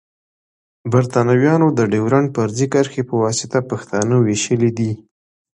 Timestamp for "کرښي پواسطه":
2.73-3.59